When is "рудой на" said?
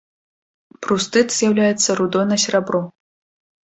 2.03-2.43